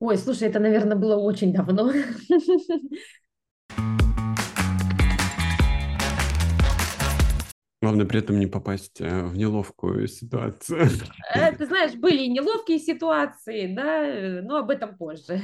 Ой, 0.00 0.16
слушай, 0.16 0.48
это, 0.48 0.58
наверное, 0.60 0.96
было 0.96 1.16
очень 1.16 1.52
давно. 1.52 1.92
Главное 7.82 8.06
при 8.06 8.20
этом 8.20 8.38
не 8.38 8.46
попасть 8.46 9.00
э, 9.00 9.24
в 9.24 9.36
неловкую 9.36 10.08
ситуацию. 10.08 10.88
Э, 11.34 11.52
Ты 11.52 11.66
знаешь, 11.66 11.94
были 11.94 12.22
и 12.22 12.28
неловкие 12.28 12.78
ситуации, 12.78 13.74
да, 13.74 14.04
э, 14.06 14.40
но 14.42 14.56
об 14.56 14.70
этом 14.70 14.96
позже. 14.96 15.42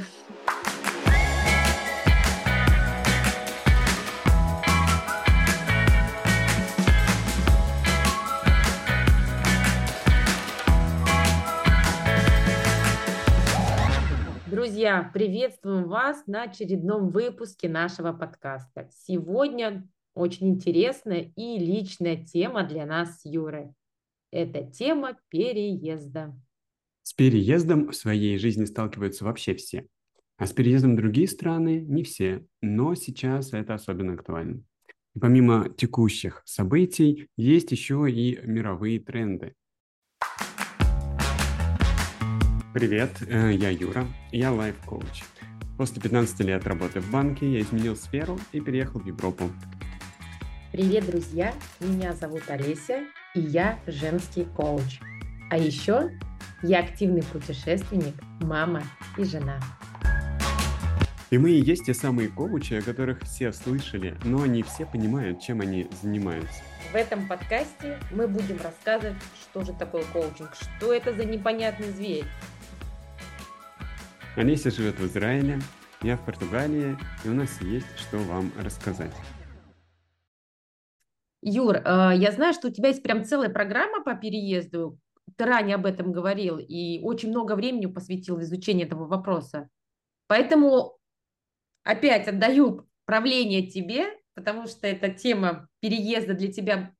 Друзья, 14.57 15.11
приветствуем 15.13 15.87
вас 15.87 16.27
на 16.27 16.45
очередном 16.45 17.11
выпуске 17.11 17.69
нашего 17.69 18.15
подкаста. 18.15 18.89
Сегодня 18.91 19.87
очень 20.15 20.49
интересная 20.49 21.31
и 21.37 21.59
личная 21.59 22.25
тема 22.25 22.67
для 22.67 22.87
нас 22.87 23.21
с 23.21 23.27
Юрой. 23.27 23.75
Это 24.31 24.65
тема 24.65 25.19
переезда. 25.29 26.35
С 27.03 27.13
переездом 27.13 27.91
в 27.91 27.95
своей 27.95 28.39
жизни 28.39 28.65
сталкиваются 28.65 29.27
вообще 29.27 29.55
все. 29.57 29.87
А 30.39 30.47
с 30.47 30.55
переездом 30.55 30.95
в 30.95 30.97
другие 30.97 31.29
страны 31.29 31.83
не 31.83 32.03
все, 32.03 32.47
но 32.63 32.95
сейчас 32.95 33.53
это 33.53 33.75
особенно 33.75 34.15
актуально. 34.15 34.63
И 35.15 35.19
помимо 35.19 35.69
текущих 35.69 36.41
событий, 36.47 37.29
есть 37.37 37.73
еще 37.73 38.11
и 38.11 38.41
мировые 38.43 39.01
тренды. 39.01 39.53
Привет, 42.77 43.23
э, 43.27 43.53
я 43.55 43.71
Юра, 43.71 44.07
я 44.33 44.53
лайф-коуч. 44.53 45.23
После 45.79 46.03
15 46.03 46.41
лет 46.41 46.67
работы 46.67 47.01
в 47.01 47.11
банке 47.11 47.51
я 47.51 47.63
изменил 47.63 47.97
сферу 47.97 48.39
и 48.53 48.61
переехал 48.61 49.01
в 49.01 49.07
Европу. 49.07 49.51
Привет, 50.73 51.07
друзья! 51.07 51.55
Меня 51.81 52.13
зовут 52.13 52.43
Олеся, 52.49 53.05
и 53.35 53.41
я 53.41 53.79
женский 53.87 54.45
коуч. 54.45 55.01
А 55.51 55.57
еще 55.57 56.11
я 56.63 56.81
активный 56.81 57.23
путешественник, 57.23 58.15
мама 58.43 58.83
и 59.17 59.25
жена. 59.25 59.59
И 61.31 61.39
мы 61.39 61.53
и 61.53 61.61
есть 61.63 61.87
те 61.87 61.95
самые 61.95 62.29
коучи, 62.29 62.75
о 62.75 62.83
которых 62.83 63.23
все 63.23 63.53
слышали, 63.53 64.19
но 64.23 64.45
не 64.45 64.63
все 64.63 64.85
понимают, 64.85 65.41
чем 65.41 65.63
они 65.63 65.89
занимаются. 66.03 66.61
В 66.93 66.95
этом 66.95 67.27
подкасте 67.27 67.99
мы 68.11 68.29
будем 68.29 68.59
рассказывать, 68.63 69.17
что 69.41 69.65
же 69.65 69.73
такое 69.73 70.05
коучинг, 70.13 70.51
что 70.55 70.93
это 70.93 71.15
за 71.15 71.25
непонятный 71.25 71.91
зверь, 71.91 72.27
Олеся 74.37 74.71
живет 74.71 74.99
в 74.99 75.07
Израиле, 75.07 75.61
я 76.03 76.19
в 76.19 76.27
Португалии, 76.27 76.99
и 77.25 77.29
у 77.31 77.33
нас 77.33 77.59
есть 77.63 77.87
что 77.97 78.19
вам 78.19 78.53
рассказать. 78.59 79.15
Юр, 81.41 81.77
э, 81.77 82.13
я 82.17 82.33
знаю, 82.33 82.53
что 82.53 82.69
у 82.69 82.71
тебя 82.71 82.89
есть 82.89 83.03
прям 83.03 83.25
целая 83.25 83.49
программа 83.49 84.05
по 84.05 84.15
переезду. 84.15 84.99
Ты 85.37 85.45
ранее 85.47 85.77
об 85.77 85.87
этом 85.87 86.13
говорил 86.13 86.59
и 86.59 87.01
очень 87.03 87.31
много 87.31 87.55
времени 87.55 87.87
посвятил 87.87 88.39
изучению 88.41 88.87
этого 88.87 89.07
вопроса. 89.07 89.71
Поэтому 90.27 90.99
опять 91.83 92.29
отдаю 92.29 92.87
правление 93.07 93.67
тебе, 93.67 94.05
потому 94.35 94.67
что 94.67 94.87
эта 94.87 95.09
тема 95.09 95.67
переезда 95.81 96.35
для 96.35 96.53
тебя 96.53 96.95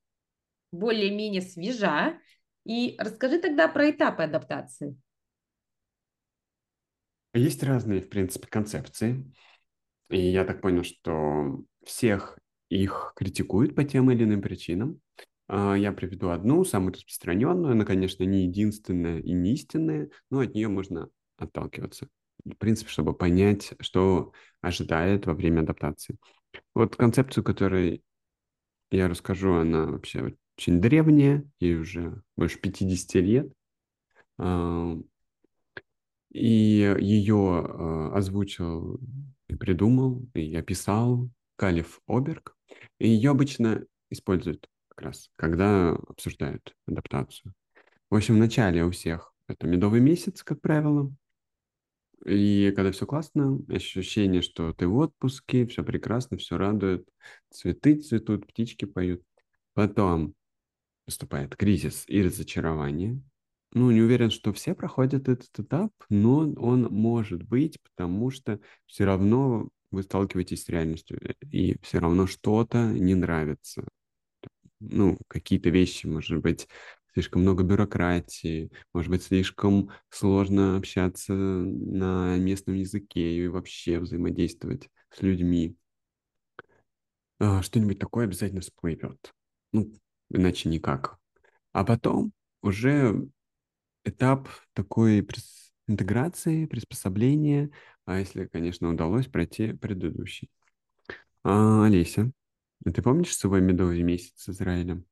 более-менее 0.71 1.41
свежа. 1.41 2.17
И 2.65 2.95
расскажи 2.97 3.39
тогда 3.39 3.67
про 3.67 3.91
этапы 3.91 4.23
адаптации. 4.23 4.97
Есть 7.37 7.63
разные, 7.63 8.01
в 8.01 8.09
принципе, 8.09 8.47
концепции. 8.47 9.31
И 10.09 10.19
я 10.19 10.43
так 10.43 10.61
понял, 10.61 10.83
что 10.83 11.63
всех 11.85 12.39
их 12.69 13.13
критикуют 13.15 13.75
по 13.75 13.83
тем 13.83 14.09
или 14.11 14.23
иным 14.23 14.41
причинам. 14.41 14.99
А, 15.47 15.75
я 15.75 15.91
приведу 15.91 16.29
одну, 16.29 16.65
самую 16.65 16.93
распространенную. 16.93 17.73
Она, 17.73 17.85
конечно, 17.85 18.23
не 18.23 18.45
единственная 18.45 19.19
и 19.19 19.31
не 19.33 19.53
истинная, 19.53 20.09
но 20.29 20.39
от 20.39 20.53
нее 20.53 20.67
можно 20.67 21.09
отталкиваться. 21.37 22.07
В 22.43 22.55
принципе, 22.55 22.89
чтобы 22.89 23.13
понять, 23.13 23.73
что 23.81 24.31
ожидает 24.61 25.25
во 25.25 25.33
время 25.33 25.61
адаптации. 25.61 26.17
Вот 26.73 26.95
концепцию, 26.95 27.43
которую 27.43 28.01
я 28.89 29.07
расскажу, 29.07 29.53
она 29.53 29.85
вообще 29.85 30.35
очень 30.57 30.81
древняя, 30.81 31.43
ей 31.59 31.75
уже 31.75 32.21
больше 32.35 32.59
50 32.59 33.21
лет. 33.21 33.51
А, 36.33 36.37
и 36.37 36.95
ее 36.99 37.65
э, 37.67 38.09
озвучил 38.13 38.99
и 39.47 39.55
придумал, 39.55 40.25
и 40.33 40.55
описал 40.55 41.29
Калиф 41.55 42.01
Оберг. 42.07 42.55
И 42.99 43.07
ее 43.07 43.31
обычно 43.31 43.85
используют 44.09 44.67
как 44.89 45.01
раз, 45.05 45.29
когда 45.35 45.91
обсуждают 45.91 46.75
адаптацию. 46.85 47.53
В 48.09 48.15
общем, 48.15 48.35
в 48.35 48.39
начале 48.39 48.83
у 48.83 48.91
всех 48.91 49.33
это 49.47 49.67
медовый 49.67 50.01
месяц, 50.01 50.43
как 50.43 50.61
правило. 50.61 51.11
И 52.25 52.73
когда 52.75 52.91
все 52.91 53.05
классно, 53.05 53.59
ощущение, 53.69 54.41
что 54.41 54.73
ты 54.73 54.87
в 54.87 54.97
отпуске, 54.97 55.65
все 55.67 55.83
прекрасно, 55.83 56.37
все 56.37 56.57
радует, 56.57 57.07
цветы 57.51 58.01
цветут, 58.01 58.47
птички 58.47 58.85
поют. 58.85 59.21
Потом 59.73 60.33
наступает 61.05 61.55
кризис 61.55 62.03
и 62.07 62.21
разочарование, 62.21 63.21
ну, 63.73 63.91
не 63.91 64.01
уверен, 64.01 64.31
что 64.31 64.53
все 64.53 64.73
проходят 64.73 65.27
этот 65.27 65.59
этап, 65.59 65.91
но 66.09 66.51
он 66.53 66.83
может 66.83 67.43
быть, 67.43 67.77
потому 67.83 68.31
что 68.31 68.59
все 68.85 69.05
равно 69.05 69.69
вы 69.91 70.03
сталкиваетесь 70.03 70.63
с 70.63 70.69
реальностью, 70.69 71.19
э, 71.21 71.33
и 71.51 71.77
все 71.81 71.99
равно 71.99 72.27
что-то 72.27 72.91
не 72.91 73.15
нравится. 73.15 73.87
Ну, 74.79 75.17
какие-то 75.27 75.69
вещи, 75.69 76.05
может 76.05 76.41
быть, 76.41 76.67
слишком 77.13 77.41
много 77.41 77.63
бюрократии, 77.63 78.71
может 78.93 79.09
быть, 79.09 79.23
слишком 79.23 79.91
сложно 80.09 80.77
общаться 80.77 81.33
на 81.33 82.37
местном 82.37 82.75
языке 82.75 83.37
и 83.37 83.47
вообще 83.47 83.99
взаимодействовать 83.99 84.89
с 85.09 85.21
людьми. 85.21 85.75
А, 87.39 87.61
что-нибудь 87.61 87.99
такое 87.99 88.25
обязательно 88.25 88.61
всплывет. 88.61 89.33
Ну, 89.71 89.91
иначе 90.29 90.69
никак. 90.69 91.17
А 91.73 91.83
потом 91.83 92.33
уже 92.61 93.27
этап 94.07 94.47
такой 94.73 95.27
интеграции, 95.87 96.65
приспособления, 96.65 97.71
а 98.05 98.19
если, 98.19 98.45
конечно, 98.45 98.89
удалось 98.89 99.27
пройти 99.27 99.73
предыдущий. 99.73 100.49
А, 101.43 101.85
Олеся, 101.85 102.31
а 102.85 102.91
ты 102.91 103.01
помнишь 103.01 103.35
свой 103.35 103.61
медовый 103.61 104.01
месяц 104.03 104.33
с 104.35 104.49
Израилем? 104.49 105.05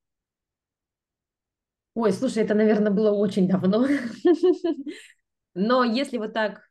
Ой, 1.94 2.12
слушай, 2.12 2.44
это, 2.44 2.54
наверное, 2.56 2.92
было 2.92 3.12
очень 3.12 3.48
давно. 3.48 3.88
Но 5.54 5.84
если 5.86 6.18
вот 6.18 6.34
так 6.34 6.62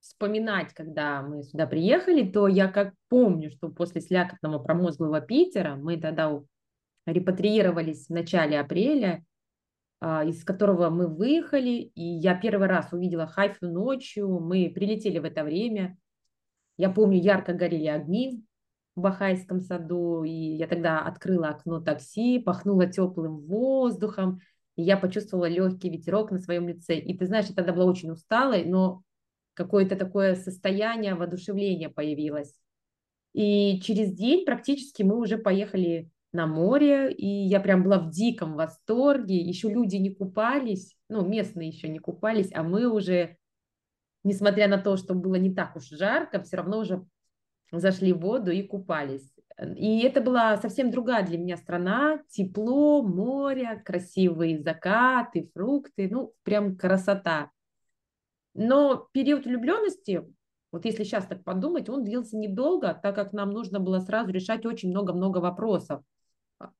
вспоминать, 0.00 0.72
когда 0.72 1.22
мы 1.22 1.42
сюда 1.42 1.66
приехали, 1.66 2.30
то 2.30 2.46
я 2.46 2.68
как 2.68 2.94
помню, 3.08 3.50
что 3.50 3.68
после 3.68 4.00
слякотного 4.00 4.60
промозглого 4.60 5.20
Питера 5.20 5.74
мы 5.74 6.00
тогда 6.00 6.40
репатриировались 7.06 8.06
в 8.06 8.10
начале 8.10 8.60
апреля, 8.60 9.24
из 10.02 10.44
которого 10.44 10.90
мы 10.90 11.08
выехали, 11.08 11.90
и 11.94 12.02
я 12.02 12.34
первый 12.34 12.68
раз 12.68 12.92
увидела 12.92 13.26
Хайфу 13.26 13.66
ночью, 13.66 14.38
мы 14.40 14.70
прилетели 14.74 15.18
в 15.18 15.24
это 15.24 15.42
время. 15.42 15.96
Я 16.76 16.90
помню, 16.90 17.18
ярко 17.18 17.54
горели 17.54 17.86
огни 17.86 18.44
в 18.94 19.00
Бахайском 19.00 19.60
саду, 19.60 20.24
и 20.24 20.30
я 20.30 20.66
тогда 20.66 21.00
открыла 21.00 21.48
окно 21.48 21.80
такси, 21.80 22.38
пахнула 22.38 22.86
теплым 22.86 23.38
воздухом, 23.38 24.40
и 24.76 24.82
я 24.82 24.98
почувствовала 24.98 25.48
легкий 25.48 25.88
ветерок 25.88 26.30
на 26.30 26.38
своем 26.38 26.68
лице. 26.68 26.98
И 26.98 27.16
ты 27.16 27.26
знаешь, 27.26 27.46
я 27.46 27.54
тогда 27.54 27.72
была 27.72 27.86
очень 27.86 28.10
усталой, 28.10 28.64
но 28.64 29.02
какое-то 29.54 29.96
такое 29.96 30.34
состояние 30.34 31.14
воодушевления 31.14 31.88
появилось. 31.88 32.54
И 33.32 33.80
через 33.80 34.12
день 34.12 34.44
практически 34.44 35.02
мы 35.02 35.18
уже 35.18 35.38
поехали 35.38 36.10
на 36.32 36.46
море, 36.46 37.12
и 37.12 37.26
я 37.26 37.60
прям 37.60 37.82
была 37.82 37.98
в 37.98 38.10
диком 38.10 38.54
восторге. 38.54 39.36
Еще 39.36 39.68
люди 39.70 39.96
не 39.96 40.14
купались, 40.14 40.96
ну, 41.08 41.26
местные 41.26 41.68
еще 41.68 41.88
не 41.88 41.98
купались, 41.98 42.50
а 42.52 42.62
мы 42.62 42.88
уже, 42.88 43.36
несмотря 44.24 44.68
на 44.68 44.78
то, 44.78 44.96
что 44.96 45.14
было 45.14 45.36
не 45.36 45.54
так 45.54 45.76
уж 45.76 45.88
жарко, 45.88 46.42
все 46.42 46.56
равно 46.56 46.78
уже 46.78 47.04
зашли 47.72 48.12
в 48.12 48.20
воду 48.20 48.50
и 48.50 48.62
купались. 48.62 49.32
И 49.76 50.00
это 50.00 50.20
была 50.20 50.56
совсем 50.58 50.90
другая 50.90 51.24
для 51.24 51.38
меня 51.38 51.56
страна. 51.56 52.20
Тепло, 52.28 53.02
море, 53.02 53.82
красивые 53.84 54.60
закаты, 54.60 55.50
фрукты, 55.54 56.08
ну, 56.10 56.34
прям 56.42 56.76
красота. 56.76 57.50
Но 58.52 59.08
период 59.12 59.46
влюбленности, 59.46 60.26
вот 60.72 60.84
если 60.84 61.04
сейчас 61.04 61.26
так 61.26 61.42
подумать, 61.42 61.88
он 61.88 62.04
длился 62.04 62.36
недолго, 62.36 62.98
так 63.02 63.14
как 63.14 63.32
нам 63.32 63.50
нужно 63.50 63.80
было 63.80 64.00
сразу 64.00 64.30
решать 64.30 64.66
очень 64.66 64.90
много-много 64.90 65.38
вопросов. 65.38 66.02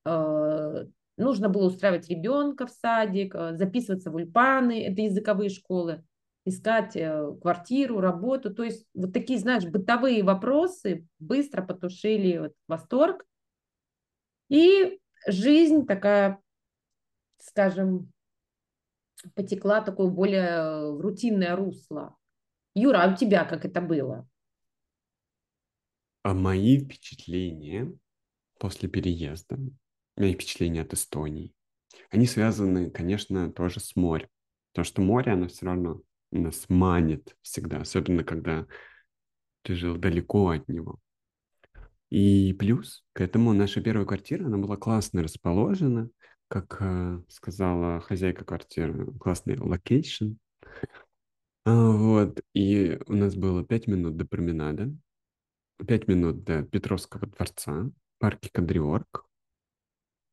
Э, 0.05 0.85
нужно 1.17 1.49
было 1.49 1.67
устраивать 1.67 2.09
ребенка 2.09 2.65
в 2.65 2.71
садик, 2.71 3.35
э, 3.35 3.55
записываться 3.55 4.11
в 4.11 4.15
ульпаны, 4.15 4.85
это 4.85 5.01
языковые 5.01 5.49
школы. 5.49 6.03
искать 6.45 6.95
э, 6.95 7.33
квартиру, 7.41 7.99
работу. 7.99 8.53
То 8.53 8.63
есть 8.63 8.87
вот 8.93 9.11
такие, 9.11 9.37
знаешь, 9.37 9.65
бытовые 9.65 10.23
вопросы 10.23 11.05
быстро 11.19 11.61
потушили 11.61 12.37
вот 12.37 12.53
восторг. 12.69 13.25
И 14.47 14.97
жизнь 15.27 15.85
такая, 15.85 16.41
скажем, 17.39 18.13
потекла 19.35 19.81
такое 19.81 20.07
более 20.07 20.97
рутинное 21.01 21.53
русло. 21.57 22.15
Юра, 22.73 23.03
а 23.03 23.13
у 23.13 23.17
тебя 23.17 23.43
как 23.43 23.65
это 23.65 23.81
было? 23.81 24.25
А 26.23 26.33
мои 26.33 26.79
впечатления 26.79 27.91
после 28.59 28.89
переезда, 28.89 29.57
мои 30.15 30.33
впечатления 30.33 30.81
от 30.81 30.93
Эстонии, 30.93 31.53
они 32.09 32.25
связаны, 32.25 32.89
конечно, 32.89 33.51
тоже 33.51 33.79
с 33.79 33.95
морем. 33.95 34.27
Потому 34.71 34.85
что 34.85 35.01
море, 35.01 35.31
оно 35.31 35.47
все 35.47 35.65
равно 35.65 36.01
нас 36.31 36.65
манит 36.69 37.35
всегда, 37.41 37.79
особенно 37.79 38.23
когда 38.23 38.67
ты 39.63 39.75
жил 39.75 39.97
далеко 39.97 40.49
от 40.49 40.67
него. 40.67 40.99
И 42.09 42.53
плюс 42.53 43.03
к 43.13 43.21
этому 43.21 43.53
наша 43.53 43.81
первая 43.81 44.05
квартира, 44.05 44.45
она 44.45 44.57
была 44.57 44.77
классно 44.77 45.23
расположена, 45.23 46.09
как 46.47 46.77
э, 46.79 47.21
сказала 47.27 47.99
хозяйка 47.99 48.45
квартиры, 48.45 49.11
классный 49.19 49.57
location. 49.57 50.33
А, 51.65 51.91
вот, 51.91 52.39
и 52.53 52.97
у 53.07 53.13
нас 53.13 53.35
было 53.35 53.65
пять 53.65 53.87
минут 53.87 54.15
до 54.15 54.25
променада, 54.25 54.89
пять 55.85 56.07
минут 56.07 56.43
до 56.45 56.63
Петровского 56.63 57.27
дворца, 57.27 57.91
парке 58.19 58.49
Кадриорг. 58.51 59.25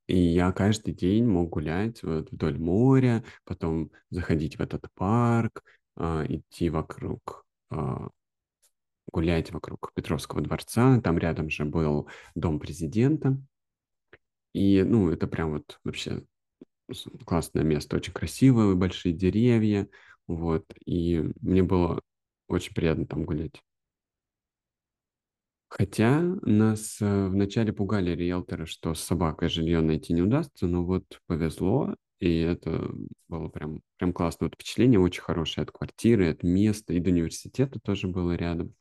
И 0.07 0.19
я 0.19 0.53
каждый 0.53 0.93
день 0.93 1.27
мог 1.27 1.51
гулять 1.51 2.03
вот 2.03 2.31
вдоль 2.31 2.59
моря, 2.59 3.25
потом 3.45 3.91
заходить 4.11 4.59
в 4.59 4.61
этот 4.61 4.87
парк, 4.95 5.63
а, 5.97 6.25
идти 6.29 6.69
вокруг, 6.69 7.47
а, 7.71 8.09
гулять 9.11 9.51
вокруг 9.53 9.93
Петровского 9.95 10.43
дворца. 10.43 11.01
Там 11.01 11.19
рядом 11.19 11.49
же 11.49 11.65
был 11.65 12.09
дом 12.35 12.61
президента. 12.61 13.39
И, 14.53 14.83
ну, 14.83 15.11
это 15.11 15.27
прям 15.27 15.53
вот 15.53 15.81
вообще 15.85 16.25
классное 17.25 17.65
место, 17.65 17.97
очень 17.97 18.13
красивое, 18.13 18.75
большие 18.75 19.15
деревья, 19.15 19.89
вот. 20.27 20.65
И 20.85 21.25
мне 21.41 21.63
было 21.63 22.01
очень 22.49 22.75
приятно 22.75 23.07
там 23.07 23.25
гулять. 23.25 23.63
Хотя 25.77 26.21
нас 26.21 26.99
э, 27.01 27.27
вначале 27.27 27.73
пугали 27.73 28.15
риэлторы, 28.15 28.65
что 28.65 28.95
с 28.95 29.01
собакой 29.01 29.49
жилье 29.49 29.81
найти 29.81 30.13
не 30.13 30.23
удастся, 30.23 30.69
но 30.69 30.85
вот 30.85 31.21
повезло, 31.27 31.97
и 32.21 32.39
это 32.39 32.93
было 33.27 33.49
прям, 33.49 33.83
прям 33.97 34.13
классное 34.13 34.47
вот 34.47 34.55
впечатление, 34.55 35.01
очень 35.01 35.23
хорошее 35.23 35.65
от 35.65 35.73
квартиры, 35.73 36.31
от 36.31 36.45
места, 36.45 36.93
и 36.95 37.01
до 37.01 37.11
университета 37.11 37.81
тоже 37.81 38.07
было 38.07 38.37
рядом. 38.37 38.73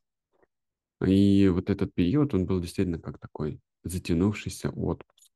И 1.04 1.48
вот 1.48 1.72
этот 1.72 1.96
период, 1.96 2.36
он 2.36 2.46
был 2.46 2.62
действительно 2.62 3.00
как 3.00 3.18
такой 3.18 3.60
затянувшийся 3.84 4.70
отпуск. 4.70 5.32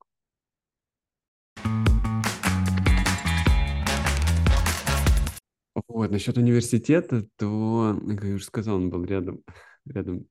Вот, 5.87 6.11
насчет 6.11 6.37
университета, 6.37 7.27
то, 7.35 7.99
как 8.07 8.23
я 8.25 8.35
уже 8.35 8.45
сказал, 8.45 8.75
он 8.75 8.91
был 8.91 9.03
рядом, 9.05 9.41
рядом 9.85 10.27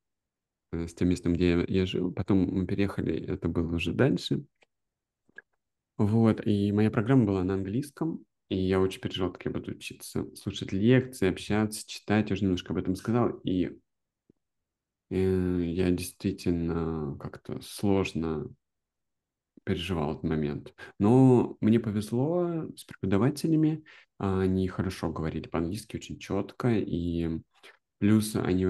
с 0.87 0.95
тем 0.95 1.09
местом, 1.09 1.35
где 1.35 1.51
я, 1.51 1.65
я 1.67 1.87
жил. 1.87 2.13
Потом 2.13 2.39
мы 2.47 2.67
переехали, 2.67 3.15
это 3.15 3.49
было 3.49 3.75
уже 3.75 3.93
дальше. 3.93 4.45
Вот, 5.99 6.47
и 6.47 6.73
моя 6.73 6.91
программа 6.91 7.25
была 7.25 7.43
на 7.43 7.55
английском, 7.55 8.25
и 8.49 8.57
я 8.57 8.81
очень 8.81 9.01
переживал, 9.01 9.33
как 9.33 9.47
я 9.47 9.51
буду 9.51 9.73
учиться, 9.73 10.27
слушать 10.35 10.73
лекции, 10.73 11.29
общаться, 11.29 11.87
читать, 11.87 12.29
я 12.29 12.35
уже 12.35 12.45
немножко 12.45 12.73
об 12.73 12.79
этом 12.79 12.97
сказал, 12.97 13.31
и 13.45 13.79
э, 15.11 15.61
я 15.65 15.91
действительно 15.91 17.17
как-то 17.19 17.61
сложно 17.63 18.47
переживал 19.65 20.13
этот 20.13 20.23
момент. 20.23 20.75
Но 20.99 21.57
мне 21.61 21.81
повезло 21.81 22.69
с 22.77 22.85
преподавателями, 22.85 23.83
они 24.19 24.69
хорошо 24.69 25.11
говорили 25.11 25.49
по-английски, 25.49 25.97
очень 25.97 26.19
четко, 26.19 26.73
и 26.73 27.41
плюс 27.99 28.37
они 28.37 28.67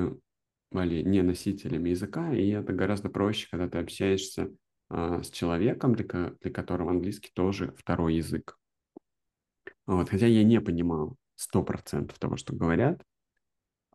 были 0.71 1.03
не 1.03 1.23
носителями 1.23 1.91
языка, 1.91 2.33
и 2.33 2.49
это 2.49 2.73
гораздо 2.73 3.09
проще, 3.09 3.49
когда 3.51 3.69
ты 3.69 3.79
общаешься 3.79 4.51
а, 4.89 5.23
с 5.23 5.31
человеком, 5.31 5.95
для, 5.95 6.33
для 6.41 6.51
которого 6.51 6.91
английский 6.91 7.31
тоже 7.35 7.73
второй 7.77 8.17
язык. 8.17 8.59
Вот, 9.87 10.11
хотя 10.11 10.27
я 10.27 10.45
не 10.45 10.61
понимал 10.61 11.17
сто 11.37 11.63
процентов 11.63 12.19
того, 12.19 12.37
что 12.37 12.55
говорят, 12.55 13.03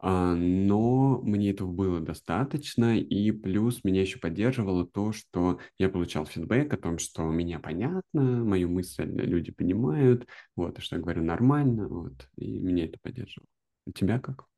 а, 0.04 0.34
но 0.34 1.22
мне 1.22 1.52
этого 1.52 1.72
было 1.72 2.00
достаточно, 2.00 2.98
и 2.98 3.32
плюс 3.32 3.84
меня 3.84 4.02
еще 4.02 4.18
поддерживало 4.18 4.88
то, 4.88 5.12
что 5.12 5.60
я 5.78 5.90
получал 5.90 6.26
фидбэк 6.26 6.74
о 6.74 6.78
том, 6.78 6.98
что 6.98 7.30
меня 7.30 7.60
понятно, 7.60 8.44
мою 8.44 8.70
мысль 8.70 9.06
люди 9.06 9.52
понимают, 9.52 10.28
вот, 10.56 10.80
и 10.80 10.82
что 10.82 10.96
я 10.96 11.02
говорю 11.02 11.24
нормально, 11.24 11.88
вот, 11.88 12.28
и 12.38 12.58
меня 12.60 12.86
это 12.86 12.98
поддерживало. 13.02 13.48
У 13.86 13.92
тебя 13.92 14.20
как? 14.20 14.51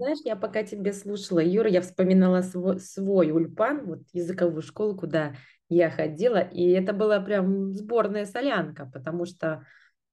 Знаешь, 0.00 0.20
я 0.24 0.34
пока 0.34 0.62
тебя 0.62 0.94
слушала, 0.94 1.40
Юра, 1.40 1.68
я 1.68 1.82
вспоминала 1.82 2.40
свой, 2.40 2.80
свой 2.80 3.32
ульпан, 3.32 3.84
вот 3.84 4.00
языковую 4.14 4.62
школу, 4.62 4.96
куда 4.96 5.34
я 5.68 5.90
ходила, 5.90 6.38
и 6.38 6.70
это 6.70 6.94
была 6.94 7.20
прям 7.20 7.74
сборная 7.74 8.24
солянка, 8.24 8.86
потому 8.90 9.26
что 9.26 9.66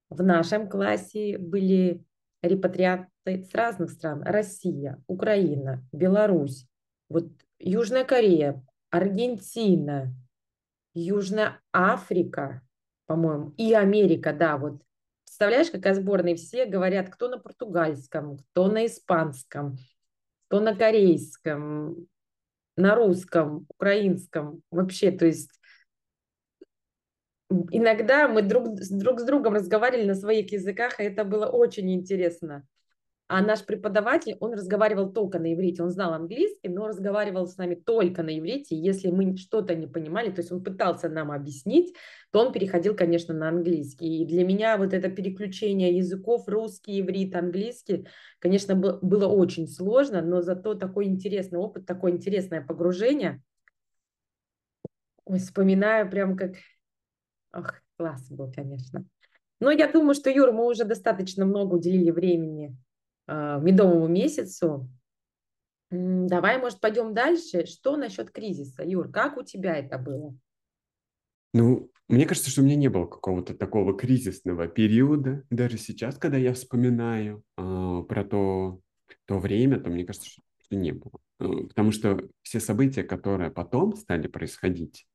в 0.10 0.22
нашем 0.22 0.68
классе 0.68 1.38
были 1.38 2.04
репатрианты 2.42 3.46
с 3.50 3.56
разных 3.56 3.92
стран. 3.92 4.24
Россия, 4.24 5.02
Украина, 5.08 5.88
Беларусь, 5.94 6.68
вот 7.08 7.30
Южная 7.58 8.04
Корея, 8.04 8.62
Аргентина, 8.90 10.14
Южная 10.96 11.62
Африка, 11.72 12.62
по-моему, 13.06 13.54
и 13.56 13.72
Америка, 13.72 14.34
да, 14.34 14.58
вот 14.58 14.82
Представляешь, 15.28 15.70
какая 15.70 15.94
сборная? 15.94 16.36
Все 16.36 16.66
говорят, 16.66 17.10
кто 17.10 17.28
на 17.28 17.38
португальском, 17.38 18.38
кто 18.38 18.70
на 18.70 18.86
испанском, 18.86 19.78
кто 20.48 20.62
на 20.62 20.74
корейском, 20.74 22.08
на 22.78 22.96
русском, 22.96 23.68
украинском. 23.68 24.62
Вообще, 24.72 25.12
то 25.12 25.26
есть 25.26 25.52
иногда 27.50 28.30
мы 28.30 28.42
друг, 28.42 28.80
друг 28.80 29.20
с 29.20 29.24
другом 29.24 29.54
разговаривали 29.54 30.08
на 30.08 30.16
своих 30.16 30.52
языках, 30.54 31.02
и 31.02 31.04
это 31.04 31.26
было 31.26 31.48
очень 31.48 31.94
интересно. 31.94 32.66
А 33.30 33.42
наш 33.42 33.66
преподаватель, 33.66 34.38
он 34.40 34.54
разговаривал 34.54 35.12
только 35.12 35.38
на 35.38 35.54
иврите, 35.54 35.84
он 35.84 35.92
знал 35.92 36.14
английский, 36.14 36.70
но 36.70 36.88
разговаривал 36.88 37.46
с 37.46 37.58
нами 37.58 37.76
только 37.76 38.24
на 38.24 38.40
иврите. 38.40 38.78
Если 38.78 39.10
мы 39.10 39.36
что-то 39.36 39.76
не 39.76 39.86
понимали, 39.86 40.32
то 40.32 40.40
есть 40.40 40.50
он 40.54 40.64
пытался 40.64 41.10
нам 41.10 41.32
объяснить, 41.32 41.94
то 42.32 42.40
он 42.40 42.54
переходил, 42.54 42.96
конечно, 42.96 43.34
на 43.34 43.50
английский. 43.50 44.22
И 44.22 44.26
для 44.26 44.46
меня 44.46 44.78
вот 44.78 44.94
это 44.94 45.10
переключение 45.10 45.98
языков, 45.98 46.48
русский, 46.48 47.02
иврит, 47.02 47.36
английский, 47.36 48.08
конечно, 48.40 48.76
было 48.76 49.28
очень 49.28 49.68
сложно, 49.68 50.22
но 50.22 50.42
зато 50.42 50.76
такой 50.76 51.08
интересный 51.08 51.60
опыт, 51.60 51.86
такое 51.86 52.14
интересное 52.14 52.62
погружение. 52.62 53.42
Ой, 55.26 55.40
вспоминаю 55.40 56.10
прям 56.10 56.38
как... 56.38 56.54
Ох, 57.54 57.74
класс 57.98 58.30
был, 58.30 58.50
конечно. 58.54 59.04
Но 59.60 59.70
я 59.70 59.92
думаю, 59.92 60.14
что, 60.14 60.30
Юр, 60.30 60.54
мы 60.54 60.66
уже 60.66 60.86
достаточно 60.86 61.46
много 61.46 61.76
уделили 61.76 62.12
времени 62.12 62.78
медовому 63.28 64.08
месяцу. 64.08 64.90
Давай, 65.90 66.60
может, 66.60 66.80
пойдем 66.80 67.14
дальше. 67.14 67.66
Что 67.66 67.96
насчет 67.98 68.32
кризиса, 68.32 68.84
Юр? 68.84 69.10
Как 69.10 69.38
у 69.38 69.44
тебя 69.44 69.76
это 69.76 69.98
было? 69.98 70.38
Ну, 71.54 71.90
мне 72.08 72.26
кажется, 72.26 72.50
что 72.50 72.62
у 72.62 72.66
меня 72.66 72.76
не 72.76 72.90
было 72.90 73.06
какого-то 73.06 73.54
такого 73.54 73.98
кризисного 73.98 74.68
периода. 74.68 75.44
Даже 75.50 75.78
сейчас, 75.78 76.18
когда 76.18 76.38
я 76.38 76.54
вспоминаю 76.54 77.44
э, 77.58 78.04
про 78.08 78.24
то, 78.24 78.80
то 79.26 79.40
время, 79.40 79.80
то 79.80 79.90
мне 79.90 80.06
кажется, 80.06 80.30
что 80.30 80.76
не 80.76 80.92
было. 80.92 81.20
Э, 81.40 81.68
потому 81.68 81.92
что 81.92 82.20
все 82.44 82.60
события, 82.60 83.04
которые 83.04 83.52
потом 83.52 83.96
стали 83.96 84.28
происходить, 84.28 85.08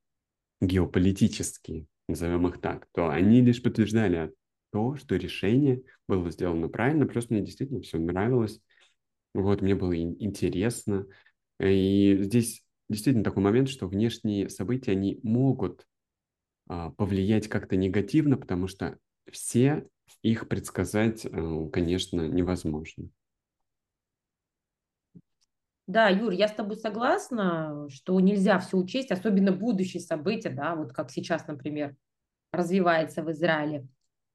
геополитические, 0.61 1.87
назовем 2.09 2.47
их 2.47 2.61
так, 2.61 2.87
то 2.92 3.09
они 3.09 3.40
лишь 3.40 3.62
подтверждали 3.62 4.33
то, 4.73 4.97
что 4.97 5.17
решение 5.17 5.83
было 6.09 6.31
сделано 6.31 6.69
правильно, 6.69 7.07
плюс 7.07 7.31
мне 7.31 7.43
действительно 7.43 7.83
все 7.83 7.99
нравилось, 7.99 8.61
вот, 9.35 9.62
мне 9.62 9.75
было 9.75 9.97
интересно. 9.97 11.07
И 11.61 12.19
здесь 12.21 12.62
действительно 12.88 13.25
такой 13.25 13.43
момент, 13.43 13.69
что 13.69 13.87
внешние 13.87 14.49
события, 14.49 14.93
они 14.93 15.21
могут 15.23 15.87
а, 16.69 16.91
повлиять 16.91 17.49
как-то 17.49 17.76
негативно, 17.76 18.37
потому 18.37 18.67
что 18.67 18.99
все 19.31 19.87
их 20.23 20.49
предсказать, 20.49 21.26
а, 21.26 21.69
конечно, 21.71 22.26
невозможно. 22.29 23.09
Да, 25.87 26.09
Юр, 26.09 26.33
я 26.33 26.49
с 26.49 26.52
тобой 26.55 26.76
согласна, 26.76 27.88
что 27.91 28.19
нельзя 28.21 28.59
все 28.61 28.76
учесть, 28.76 29.11
особенно 29.11 29.52
будущие 29.52 30.00
события, 30.00 30.50
да, 30.50 30.75
вот 30.75 30.93
как 30.93 31.11
сейчас, 31.11 31.47
например, 31.47 31.97
развивается 32.52 33.23
в 33.23 33.31
Израиле. 33.33 33.87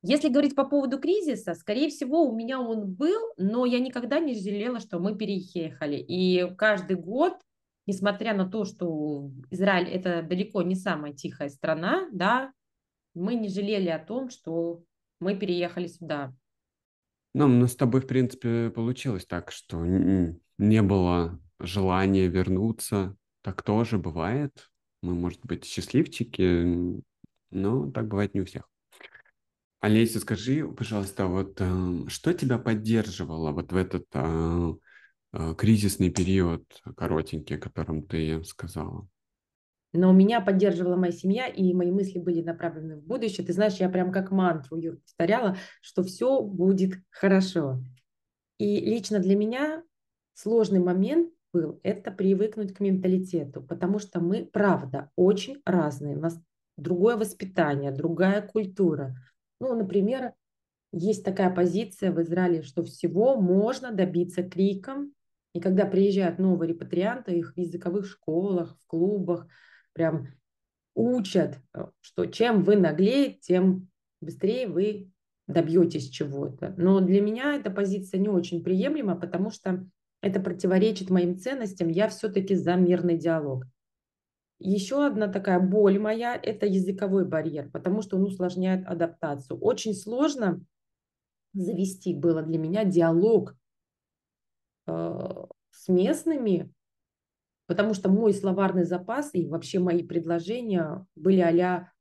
Если 0.03 0.29
говорить 0.29 0.55
по 0.55 0.63
поводу 0.63 0.99
кризиса, 0.99 1.55
скорее 1.55 1.89
всего, 1.89 2.23
у 2.23 2.35
меня 2.35 2.61
он 2.61 2.93
был, 2.93 3.33
но 3.37 3.65
я 3.65 3.79
никогда 3.79 4.19
не 4.19 4.35
жалела, 4.35 4.79
что 4.79 4.99
мы 4.99 5.17
переехали. 5.17 5.97
И 5.97 6.47
каждый 6.55 6.97
год, 6.97 7.33
несмотря 7.87 8.35
на 8.35 8.47
то, 8.49 8.63
что 8.63 9.31
Израиль 9.49 9.89
это 9.89 10.21
далеко 10.21 10.61
не 10.61 10.75
самая 10.75 11.13
тихая 11.13 11.49
страна, 11.49 12.07
да, 12.11 12.51
мы 13.15 13.35
не 13.35 13.49
жалели 13.49 13.89
о 13.89 13.99
том, 13.99 14.29
что 14.29 14.83
мы 15.19 15.35
переехали 15.35 15.87
сюда. 15.87 16.33
Ну, 17.33 17.45
у 17.45 17.49
нас 17.49 17.73
с 17.73 17.75
тобой, 17.75 18.01
в 18.01 18.07
принципе, 18.07 18.69
получилось 18.69 19.25
так, 19.25 19.51
что 19.51 19.83
не 19.83 20.81
было 20.81 21.39
желания 21.59 22.27
вернуться. 22.27 23.15
Так 23.41 23.63
тоже 23.63 23.97
бывает. 23.97 24.69
Мы, 25.01 25.15
может 25.15 25.43
быть, 25.45 25.65
счастливчики, 25.65 27.01
но 27.51 27.91
так 27.91 28.07
бывает 28.07 28.33
не 28.33 28.41
у 28.41 28.45
всех. 28.45 28.69
Олеся, 29.79 30.19
скажи, 30.19 30.67
пожалуйста, 30.67 31.27
вот 31.27 31.61
э, 31.61 32.07
что 32.07 32.33
тебя 32.33 32.57
поддерживало 32.57 33.51
вот 33.51 33.71
в 33.71 33.75
этот 33.75 34.05
э, 34.13 34.73
э, 35.33 35.55
кризисный 35.55 36.09
период 36.09 36.63
коротенький, 36.95 37.57
о 37.57 37.59
котором 37.59 38.01
ты 38.01 38.43
сказала? 38.43 39.07
Но 39.93 40.11
меня 40.11 40.41
поддерживала 40.41 40.95
моя 40.95 41.11
семья, 41.11 41.47
и 41.47 41.73
мои 41.73 41.91
мысли 41.91 42.19
были 42.19 42.41
направлены 42.41 42.97
в 42.97 43.03
будущее. 43.03 43.45
Ты 43.45 43.53
знаешь, 43.53 43.75
я 43.75 43.87
прям 43.89 44.11
как 44.11 44.31
мантру, 44.31 44.77
Юр, 44.77 44.97
повторяла, 44.97 45.57
что 45.81 46.03
все 46.03 46.41
будет 46.41 46.95
хорошо. 47.09 47.81
И 48.57 48.79
лично 48.79 49.19
для 49.19 49.35
меня 49.35 49.83
сложный 50.33 50.79
момент 50.79 51.31
был 51.53 51.79
это 51.83 52.11
привыкнуть 52.11 52.73
к 52.73 52.79
менталитету, 52.79 53.61
потому 53.61 53.99
что 53.99 54.19
мы, 54.19 54.45
правда, 54.45 55.11
очень 55.15 55.61
разные. 55.65 56.17
У 56.17 56.19
нас 56.19 56.39
другое 56.77 57.15
воспитание, 57.15 57.91
другая 57.91 58.41
культура. 58.41 59.15
Ну, 59.59 59.75
например, 59.75 60.33
есть 60.91 61.23
такая 61.23 61.53
позиция 61.53 62.11
в 62.11 62.21
Израиле, 62.21 62.61
что 62.61 62.83
всего 62.83 63.39
можно 63.39 63.91
добиться 63.91 64.43
криком. 64.43 65.13
И 65.53 65.59
когда 65.59 65.85
приезжают 65.85 66.39
новые 66.39 66.69
репатрианты, 66.69 67.37
их 67.37 67.53
в 67.53 67.57
языковых 67.57 68.05
школах, 68.05 68.77
в 68.79 68.87
клубах 68.87 69.47
прям 69.93 70.27
учат, 70.93 71.59
э, 71.73 71.85
что 72.01 72.25
чем 72.25 72.63
вы 72.63 72.75
наглее, 72.75 73.33
тем 73.33 73.89
быстрее 74.21 74.67
вы 74.67 75.11
добьетесь 75.47 76.09
чего-то. 76.09 76.73
Но 76.77 76.99
для 76.99 77.21
меня 77.21 77.55
эта 77.55 77.71
позиция 77.71 78.19
не 78.19 78.29
очень 78.29 78.63
приемлема, 78.63 79.15
потому 79.15 79.49
что 79.49 79.85
это 80.21 80.39
противоречит 80.39 81.09
моим 81.09 81.37
ценностям. 81.37 81.87
Я 81.87 82.09
все-таки 82.09 82.55
за 82.55 82.75
мирный 82.75 83.17
диалог. 83.17 83.65
Еще 84.59 85.05
одна 85.05 85.27
такая 85.27 85.59
боль 85.59 85.99
моя– 85.99 86.35
это 86.43 86.65
языковой 86.65 87.25
барьер, 87.25 87.69
потому 87.69 88.01
что 88.01 88.17
он 88.17 88.23
усложняет 88.23 88.87
адаптацию. 88.87 89.59
Очень 89.59 89.93
сложно 89.93 90.61
завести 91.53 92.15
было 92.15 92.41
для 92.41 92.57
меня 92.57 92.83
диалог 92.83 93.55
э, 94.87 95.45
с 95.69 95.87
местными, 95.87 96.73
потому 97.67 97.93
что 97.93 98.09
мой 98.09 98.33
словарный 98.33 98.83
запас 98.83 99.29
и 99.33 99.47
вообще 99.47 99.79
мои 99.79 100.01
предложения 100.01 101.05
были 101.15 101.41
а 101.41 101.91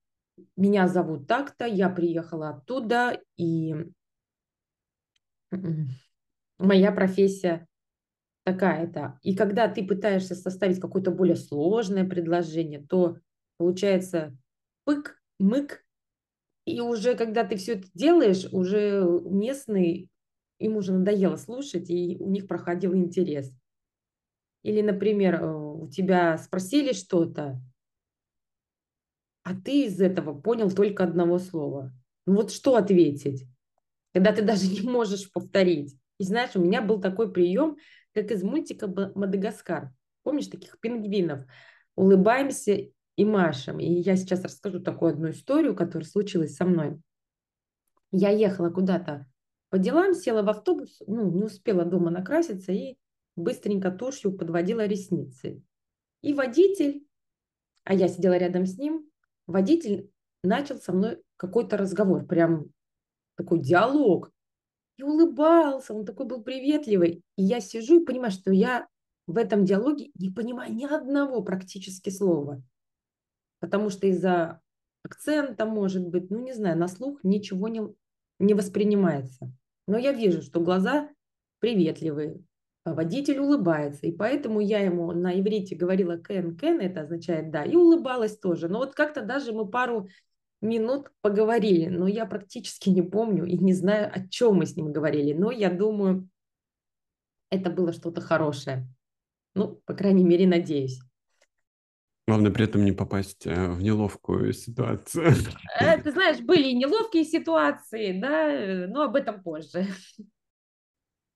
«меня 0.57 0.89
зовут 0.89 1.27
так-то, 1.27 1.67
я 1.67 1.91
приехала 1.91 2.51
оттуда, 2.51 3.21
и 3.37 3.75
моя 6.59 6.93
профессия 6.93 7.67
такая-то. 8.47 9.19
И 9.23 9.35
когда 9.35 9.67
ты 9.67 9.85
пытаешься 9.85 10.37
составить 10.37 10.81
какое-то 10.81 11.11
более 11.11 11.35
сложное 11.35 12.05
предложение, 12.05 12.81
то 12.81 13.19
получается 13.59 14.39
пык, 14.85 15.21
мык, 15.41 15.85
и 16.65 16.81
уже 16.81 17.17
когда 17.17 17.43
ты 17.43 17.57
все 17.57 17.73
это 17.73 17.89
делаешь, 17.93 18.47
уже 18.53 19.05
местный, 19.25 20.09
им 20.61 20.77
уже 20.77 20.93
надоело 20.93 21.35
слушать, 21.35 21.91
и 21.91 22.17
у 22.21 22.31
них 22.31 22.47
проходил 22.47 22.95
интерес. 22.95 23.53
Или, 24.63 24.81
например, 24.81 25.43
э, 25.43 25.53
у 25.53 25.89
тебя 25.89 26.39
спросили 26.39 26.93
что-то, 26.93 27.61
а 29.43 29.55
ты 29.57 29.87
из 29.87 30.01
этого 30.01 30.41
понял 30.41 30.71
только 30.71 31.03
одного 31.03 31.41
слова. 31.41 31.93
Ну 32.27 32.37
вот 32.37 32.53
что 32.53 32.77
ответить, 32.77 33.45
когда 34.15 34.33
ты 34.33 34.43
даже 34.43 34.69
не 34.71 34.89
можешь 34.89 35.33
повторить? 35.33 35.97
И 36.19 36.25
знаешь, 36.25 36.55
у 36.55 36.61
меня 36.61 36.81
был 36.81 37.01
такой 37.01 37.33
прием, 37.33 37.77
как 38.17 38.31
из 38.31 38.43
мультика 38.43 38.89
«Мадагаскар». 38.89 39.93
Помнишь 40.23 40.47
таких 40.47 40.81
пингвинов? 40.81 41.45
Улыбаемся 41.97 42.89
и 43.17 43.25
машем. 43.27 43.79
И 43.79 43.87
я 43.87 44.17
сейчас 44.17 44.43
расскажу 44.43 44.81
такую 44.81 45.13
одну 45.13 45.31
историю, 45.31 45.77
которая 45.77 46.09
случилась 46.09 46.57
со 46.57 46.65
мной. 46.65 46.99
Я 48.13 48.31
ехала 48.31 48.71
куда-то 48.71 49.27
по 49.69 49.77
делам, 49.77 50.15
села 50.15 50.43
в 50.43 50.49
автобус, 50.49 51.03
ну, 51.07 51.31
не 51.31 51.45
успела 51.45 51.85
дома 51.85 52.11
накраситься 52.11 52.73
и 52.73 52.97
быстренько 53.35 53.91
тушью 53.91 54.33
подводила 54.33 54.87
ресницы. 54.87 55.63
И 56.23 56.33
водитель, 56.33 57.07
а 57.85 57.93
я 57.93 58.09
сидела 58.09 58.39
рядом 58.39 58.65
с 58.65 58.79
ним, 58.79 59.11
водитель 59.47 60.11
начал 60.43 60.77
со 60.79 60.93
мной 60.93 61.23
какой-то 61.37 61.77
разговор, 61.77 62.25
прям 62.25 62.71
такой 63.37 63.61
диалог 63.61 64.33
и 64.97 65.03
улыбался, 65.03 65.95
он 65.95 66.05
такой 66.05 66.27
был 66.27 66.43
приветливый. 66.43 67.23
И 67.37 67.43
я 67.43 67.61
сижу 67.61 68.01
и 68.01 68.05
понимаю, 68.05 68.31
что 68.33 68.53
я 68.53 68.87
в 69.27 69.37
этом 69.37 69.65
диалоге 69.65 70.11
не 70.15 70.31
понимаю 70.31 70.73
ни 70.75 70.85
одного 70.85 71.43
практически 71.43 72.11
слова. 72.11 72.63
Потому 73.61 73.91
что 73.91 74.07
из-за 74.07 74.61
акцента, 75.03 75.67
может 75.67 76.07
быть, 76.07 76.31
ну 76.31 76.43
не 76.43 76.53
знаю, 76.53 76.79
на 76.79 76.89
слух 76.89 77.21
ничего 77.23 77.69
не, 77.69 77.83
не 78.39 78.55
воспринимается. 78.55 79.53
Но 79.87 79.99
я 79.99 80.13
вижу, 80.13 80.43
что 80.43 80.61
глаза 80.61 81.11
приветливые, 81.61 82.41
а 82.85 82.95
водитель 82.95 83.39
улыбается. 83.39 84.07
И 84.07 84.13
поэтому 84.13 84.61
я 84.61 84.81
ему 84.81 85.13
на 85.13 85.39
иврите 85.39 85.75
говорила 85.77 86.19
«кен», 86.19 86.57
«кен» 86.57 86.81
это 86.81 87.03
означает 87.03 87.51
«да», 87.51 87.65
и 87.65 87.75
улыбалась 87.75 88.39
тоже. 88.39 88.69
Но 88.69 88.79
вот 88.79 88.95
как-то 88.95 89.23
даже 89.23 89.53
мы 89.53 89.69
пару 89.69 90.09
минут 90.67 91.11
поговорили, 91.21 91.87
но 91.87 92.07
я 92.07 92.27
практически 92.27 92.91
не 92.91 93.03
помню 93.03 93.45
и 93.45 93.57
не 93.57 93.73
знаю, 93.73 94.11
о 94.13 94.27
чем 94.29 94.57
мы 94.57 94.67
с 94.67 94.77
ним 94.77 94.93
говорили, 94.93 95.33
но 95.33 95.51
я 95.51 95.71
думаю, 95.71 96.29
это 97.51 97.71
было 97.71 97.93
что-то 97.93 98.21
хорошее. 98.21 98.87
Ну, 99.55 99.81
по 99.87 99.95
крайней 99.95 100.25
мере, 100.25 100.47
надеюсь. 100.47 101.01
Главное 102.29 102.51
при 102.51 102.65
этом 102.65 102.85
не 102.85 102.93
попасть 102.93 103.47
э, 103.47 103.71
в 103.71 103.81
неловкую 103.83 104.53
ситуацию. 104.53 105.33
Э, 105.81 106.01
ты 106.03 106.11
знаешь, 106.11 106.41
были 106.41 106.73
неловкие 106.73 107.25
ситуации, 107.25 108.21
да, 108.21 108.89
но 108.89 109.03
об 109.03 109.15
этом 109.15 109.43
позже. 109.43 109.87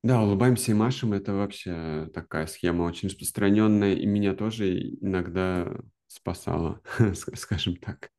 Да, 0.02 0.22
улыбаемся 0.22 0.72
и 0.72 0.75
машем– 0.75 1.12
это 1.14 1.34
вообще 1.34 2.10
такая 2.12 2.46
схема 2.46 2.84
очень 2.84 3.08
распространенная, 3.08 3.94
и 3.94 4.06
меня 4.06 4.34
тоже 4.34 4.80
иногда 5.00 5.70
спасала, 6.08 6.80
скажем 7.34 7.76
так. 7.76 8.10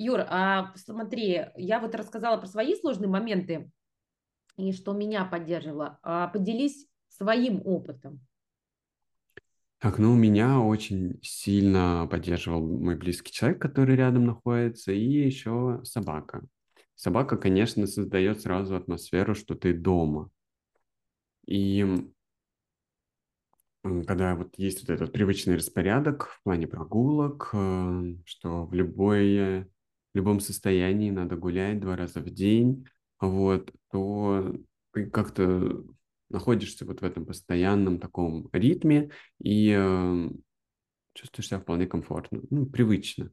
Юр, 0.00 0.20
а 0.28 0.72
смотри, 0.76 1.48
я 1.56 1.78
вот 1.78 1.94
рассказала 1.94 2.38
про 2.38 2.46
свои 2.46 2.74
сложные 2.74 3.10
моменты 3.10 3.70
и 4.56 4.72
что 4.72 4.94
меня 4.94 5.26
поддерживало. 5.26 5.98
А 6.02 6.28
поделись 6.28 6.86
своим 7.08 7.60
опытом. 7.66 8.26
Так, 9.78 9.98
ну, 9.98 10.14
меня 10.14 10.58
очень 10.60 11.18
сильно 11.22 12.08
поддерживал 12.10 12.66
мой 12.66 12.96
близкий 12.96 13.30
человек, 13.30 13.60
который 13.60 13.94
рядом 13.94 14.24
находится, 14.24 14.90
и 14.90 15.04
еще 15.04 15.80
собака. 15.84 16.46
Собака, 16.94 17.36
конечно, 17.36 17.86
создает 17.86 18.40
сразу 18.40 18.76
атмосферу, 18.76 19.34
что 19.34 19.54
ты 19.54 19.74
дома. 19.74 20.30
И 21.46 21.84
когда 23.82 24.34
вот 24.34 24.54
есть 24.56 24.80
вот 24.80 24.90
этот 24.90 25.12
привычный 25.12 25.56
распорядок 25.56 26.28
в 26.28 26.42
плане 26.42 26.66
прогулок, 26.66 27.50
э, 27.52 28.14
что 28.24 28.64
в 28.64 28.74
любое 28.74 29.68
в 30.12 30.16
любом 30.16 30.40
состоянии 30.40 31.10
надо 31.10 31.36
гулять 31.36 31.80
два 31.80 31.96
раза 31.96 32.20
в 32.20 32.30
день, 32.30 32.86
вот, 33.20 33.72
то 33.90 34.54
ты 34.92 35.06
как-то 35.06 35.84
находишься 36.28 36.84
вот 36.84 37.00
в 37.00 37.04
этом 37.04 37.26
постоянном 37.26 37.98
таком 37.98 38.48
ритме 38.52 39.10
и 39.42 39.74
э, 39.76 40.30
чувствуешь 41.14 41.48
себя 41.48 41.60
вполне 41.60 41.86
комфортно, 41.86 42.40
ну, 42.50 42.66
привычно. 42.66 43.30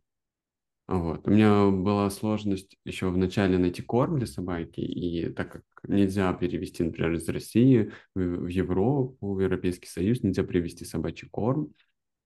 Вот. 0.87 1.27
У 1.27 1.31
меня 1.31 1.69
была 1.69 2.09
сложность 2.09 2.77
еще 2.85 3.09
в 3.09 3.17
начале 3.17 3.57
найти 3.57 3.81
корм 3.81 4.17
для 4.17 4.27
собаки, 4.27 4.79
и 4.79 5.29
так 5.29 5.51
как 5.51 5.63
нельзя 5.83 6.31
перевести, 6.33 6.81
например, 6.83 7.13
из 7.13 7.27
России 7.27 7.91
в, 8.15 8.47
Европу, 8.47 9.33
в 9.33 9.39
Европейский 9.41 9.87
Союз, 9.87 10.23
нельзя 10.23 10.43
привезти 10.43 10.85
собачий 10.85 11.27
корм, 11.27 11.73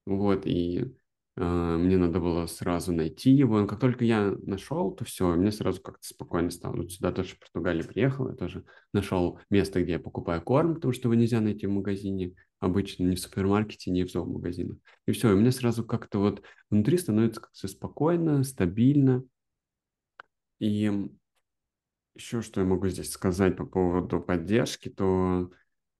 вот, 0.05 0.45
и 0.45 0.93
мне 1.37 1.97
надо 1.97 2.19
было 2.19 2.45
сразу 2.45 2.91
найти 2.91 3.31
его. 3.31 3.59
Но 3.61 3.67
как 3.67 3.79
только 3.79 4.03
я 4.03 4.35
нашел, 4.43 4.91
то 4.91 5.05
все, 5.05 5.33
мне 5.35 5.51
сразу 5.51 5.81
как-то 5.81 6.05
спокойно 6.05 6.49
стало. 6.49 6.77
Вот 6.77 6.91
сюда 6.91 7.11
тоже 7.11 7.35
в 7.35 7.39
Португалии 7.39 7.83
приехал, 7.83 8.29
я 8.29 8.35
тоже 8.35 8.65
нашел 8.93 9.39
место, 9.49 9.81
где 9.81 9.93
я 9.93 9.99
покупаю 9.99 10.41
корм, 10.41 10.75
потому 10.75 10.93
что 10.93 11.07
его 11.07 11.15
нельзя 11.15 11.39
найти 11.39 11.67
в 11.67 11.71
магазине 11.71 12.33
обычно, 12.59 13.05
ни 13.05 13.15
в 13.15 13.19
супермаркете, 13.19 13.91
ни 13.91 14.03
в 14.03 14.11
зоомагазинах. 14.11 14.77
И 15.07 15.11
все, 15.13 15.31
и 15.31 15.35
мне 15.35 15.51
сразу 15.51 15.85
как-то 15.85 16.19
вот 16.19 16.43
внутри 16.69 16.97
становится 16.97 17.41
как-то 17.41 17.67
спокойно, 17.67 18.43
стабильно. 18.43 19.23
И 20.59 21.09
еще 22.13 22.41
что 22.41 22.59
я 22.61 22.67
могу 22.67 22.87
здесь 22.89 23.11
сказать 23.11 23.55
по 23.55 23.65
поводу 23.65 24.19
поддержки, 24.19 24.89
то 24.89 25.49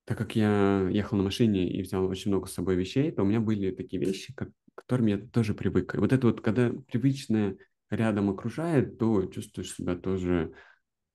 так 0.06 0.18
как 0.18 0.36
я 0.36 0.88
ехал 0.90 1.18
на 1.18 1.24
машине 1.24 1.72
и 1.72 1.82
взял 1.82 2.06
очень 2.06 2.32
много 2.32 2.48
с 2.48 2.54
собой 2.54 2.76
вещей, 2.76 3.12
то 3.12 3.24
у 3.24 3.26
меня 3.26 3.40
были 3.40 3.72
такие 3.72 4.04
вещи, 4.04 4.34
к 4.76 4.82
которым 4.82 5.08
я 5.08 5.18
тоже 5.18 5.54
привык. 5.54 5.96
Вот 5.96 6.14
это 6.14 6.28
вот, 6.28 6.42
когда 6.42 6.72
привычное 6.88 7.58
рядом 7.90 8.30
окружает, 8.30 8.98
то 8.98 9.26
чувствуешь 9.26 9.74
себя 9.74 9.96
тоже 9.96 10.54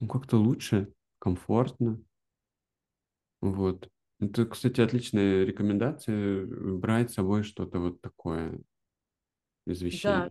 ну, 0.01 0.09
как-то 0.09 0.37
лучше, 0.37 0.93
комфортно. 1.19 2.01
Вот. 3.41 3.89
Это, 4.19 4.47
кстати, 4.47 4.81
отличная 4.81 5.45
рекомендация 5.45 6.47
брать 6.47 7.11
с 7.11 7.15
собой 7.15 7.43
что-то 7.43 7.79
вот 7.81 8.01
такое 8.01 8.61
из 9.67 9.83
вещей. 9.83 10.05
Да, 10.05 10.29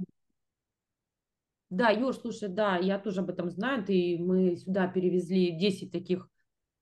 да, 1.69 1.89
Юр, 1.89 2.13
слушай, 2.13 2.47
да, 2.47 2.77
я 2.77 2.99
тоже 2.99 3.21
об 3.21 3.29
этом 3.29 3.49
знаю. 3.49 3.83
Ты, 3.83 4.17
мы 4.19 4.55
сюда 4.55 4.87
перевезли 4.87 5.51
10 5.51 5.91
таких, 5.91 6.29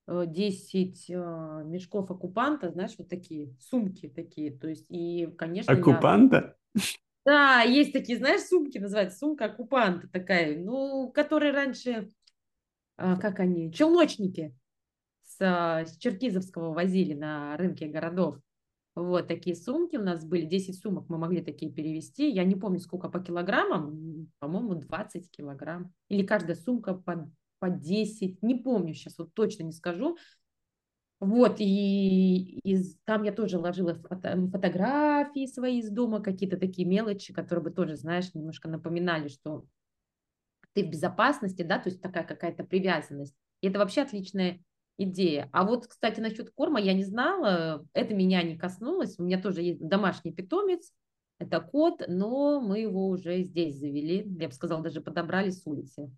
10 0.07 1.09
э, 1.09 1.13
мешков 1.65 2.11
оккупанта, 2.11 2.69
знаешь, 2.71 2.95
вот 2.97 3.07
такие 3.09 3.55
сумки 3.59 4.09
такие. 4.09 4.51
То 4.51 4.67
есть, 4.67 4.85
и, 4.89 5.27
конечно, 5.37 5.71
я... 5.71 5.77
Оккупанта? 5.77 6.57
Да, 7.25 7.61
есть 7.61 7.93
такие, 7.93 8.17
знаешь, 8.17 8.41
сумки, 8.41 8.77
называется 8.77 9.17
сумка 9.17 9.45
оккупанта 9.45 10.09
такая, 10.09 10.59
ну, 10.59 11.09
которые 11.13 11.53
раньше, 11.53 12.09
а, 12.97 13.15
как 13.17 13.39
они, 13.39 13.71
челночники 13.71 14.53
с, 15.21 15.37
а, 15.39 15.85
с 15.85 15.97
Черкизовского 15.97 16.73
возили 16.73 17.13
на 17.13 17.55
рынке 17.55 17.87
городов. 17.87 18.39
Вот 18.95 19.27
такие 19.27 19.55
сумки 19.55 19.95
у 19.95 20.03
нас 20.03 20.23
были, 20.23 20.45
10 20.45 20.77
сумок 20.77 21.05
мы 21.07 21.17
могли 21.17 21.41
такие 21.41 21.71
перевести. 21.71 22.29
Я 22.29 22.43
не 22.43 22.55
помню, 22.55 22.79
сколько 22.79 23.09
по 23.09 23.19
килограммам, 23.19 24.29
по-моему, 24.39 24.75
20 24.75 25.31
килограмм. 25.31 25.93
Или 26.09 26.25
каждая 26.25 26.55
сумка 26.55 26.93
по, 26.93 27.31
по 27.63 27.69
10, 27.69 28.43
не 28.43 28.55
помню 28.55 28.93
сейчас, 28.93 29.17
вот 29.17 29.33
точно 29.33 29.63
не 29.63 29.71
скажу. 29.71 30.17
Вот, 31.21 31.61
и, 31.61 32.59
и 32.61 32.83
там 33.05 33.23
я 33.23 33.31
тоже 33.31 33.57
ложила 33.57 33.95
фото, 33.95 34.49
фотографии 34.51 35.45
свои 35.45 35.79
из 35.79 35.89
дома, 35.89 36.19
какие-то 36.19 36.57
такие 36.57 36.85
мелочи, 36.85 37.31
которые 37.31 37.63
бы 37.63 37.71
тоже, 37.71 37.95
знаешь, 37.95 38.33
немножко 38.33 38.67
напоминали, 38.67 39.29
что 39.29 39.63
ты 40.73 40.83
в 40.83 40.89
безопасности, 40.89 41.61
да, 41.61 41.79
то 41.79 41.87
есть 41.87 42.01
такая 42.01 42.25
какая-то 42.25 42.65
привязанность. 42.65 43.33
И 43.61 43.69
это 43.69 43.79
вообще 43.79 44.01
отличная 44.01 44.59
идея. 44.97 45.47
А 45.53 45.63
вот, 45.63 45.87
кстати, 45.87 46.19
насчет 46.19 46.51
корма 46.51 46.81
я 46.81 46.91
не 46.91 47.05
знала, 47.05 47.85
это 47.93 48.13
меня 48.13 48.43
не 48.43 48.57
коснулось. 48.57 49.17
У 49.17 49.23
меня 49.23 49.41
тоже 49.41 49.61
есть 49.61 49.87
домашний 49.87 50.33
питомец, 50.33 50.91
это 51.39 51.61
кот, 51.61 52.03
но 52.09 52.59
мы 52.59 52.79
его 52.79 53.07
уже 53.07 53.41
здесь 53.43 53.79
завели. 53.79 54.27
Я 54.37 54.49
бы 54.49 54.53
сказала, 54.53 54.83
даже 54.83 54.99
подобрали 54.99 55.49
с 55.49 55.65
улицы. 55.65 56.11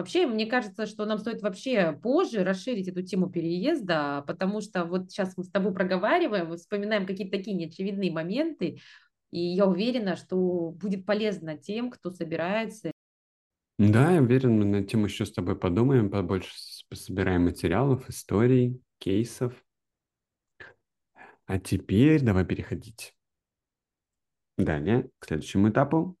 Вообще, 0.00 0.26
мне 0.26 0.46
кажется, 0.46 0.86
что 0.86 1.04
нам 1.04 1.18
стоит 1.18 1.42
вообще 1.42 1.92
позже 1.92 2.42
расширить 2.42 2.88
эту 2.88 3.02
тему 3.02 3.28
переезда, 3.28 4.24
потому 4.26 4.62
что 4.62 4.86
вот 4.86 5.10
сейчас 5.10 5.36
мы 5.36 5.44
с 5.44 5.50
тобой 5.50 5.74
проговариваем, 5.74 6.56
вспоминаем 6.56 7.04
какие-то 7.04 7.36
такие 7.36 7.54
неочевидные 7.54 8.10
моменты, 8.10 8.80
и 9.30 9.40
я 9.40 9.66
уверена, 9.66 10.16
что 10.16 10.70
будет 10.70 11.04
полезно 11.04 11.58
тем, 11.58 11.90
кто 11.90 12.10
собирается 12.10 12.92
да, 13.76 14.12
я 14.12 14.22
уверен, 14.22 14.58
мы 14.58 14.64
на 14.64 14.84
тему 14.84 15.06
еще 15.06 15.26
с 15.26 15.32
тобой 15.32 15.58
подумаем, 15.58 16.10
побольше 16.10 16.54
собираем 16.94 17.44
материалов, 17.44 18.08
историй, 18.08 18.82
кейсов. 18.98 19.54
А 21.46 21.58
теперь 21.58 22.22
давай 22.22 22.46
переходить 22.46 23.14
далее 24.56 25.10
к 25.18 25.26
следующему 25.26 25.70
этапу, 25.70 26.16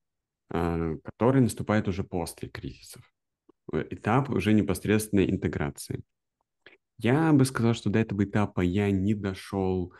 а, 0.50 0.96
который 1.04 1.40
наступает 1.40 1.88
уже 1.88 2.04
после 2.04 2.48
кризисов. 2.48 3.10
Э, 3.72 3.84
этап 3.90 4.30
уже 4.30 4.52
непосредственной 4.52 5.30
интеграции. 5.30 6.02
Я 6.98 7.32
бы 7.32 7.44
сказал, 7.44 7.74
что 7.74 7.90
до 7.90 7.98
этого 7.98 8.24
этапа 8.24 8.60
я 8.60 8.90
не 8.90 9.14
дошел 9.14 9.92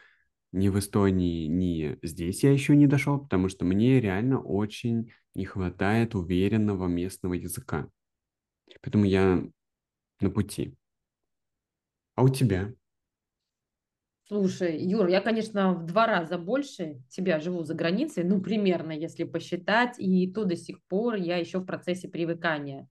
ни 0.52 0.68
в 0.68 0.78
Эстонии, 0.78 1.46
ни 1.46 1.98
здесь 2.02 2.42
я 2.42 2.52
еще 2.52 2.76
не 2.76 2.86
дошел, 2.86 3.20
потому 3.20 3.48
что 3.48 3.64
мне 3.64 4.00
реально 4.00 4.42
очень 4.42 5.12
не 5.34 5.44
хватает 5.44 6.14
уверенного 6.14 6.88
местного 6.88 7.34
языка. 7.34 7.88
Поэтому 8.82 9.04
я 9.04 9.42
на 10.20 10.30
пути. 10.30 10.74
А 12.16 12.22
у 12.22 12.28
тебя? 12.28 12.74
Слушай, 14.26 14.80
Юр, 14.84 15.08
я, 15.08 15.20
конечно, 15.20 15.74
в 15.74 15.86
два 15.86 16.06
раза 16.06 16.38
больше 16.38 17.02
тебя 17.08 17.40
живу 17.40 17.64
за 17.64 17.74
границей, 17.74 18.22
ну, 18.22 18.40
примерно, 18.40 18.92
если 18.92 19.24
посчитать, 19.24 19.98
и 19.98 20.30
то 20.30 20.44
до 20.44 20.56
сих 20.56 20.84
пор 20.84 21.14
я 21.14 21.36
еще 21.36 21.58
в 21.58 21.64
процессе 21.64 22.08
привыкания. 22.08 22.88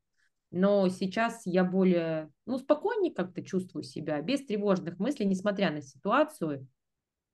Но 0.51 0.87
сейчас 0.89 1.43
я 1.45 1.63
более, 1.63 2.31
ну, 2.45 2.57
спокойнее 2.57 3.13
как-то 3.13 3.43
чувствую 3.43 3.83
себя, 3.83 4.21
без 4.21 4.45
тревожных 4.45 4.97
мыслей, 4.97 5.25
несмотря 5.25 5.71
на 5.71 5.81
ситуацию. 5.81 6.67